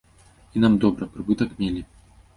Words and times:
І 0.55 0.63
нам 0.63 0.79
добра, 0.85 1.09
прыбытак 1.13 1.55
мелі. 1.63 1.81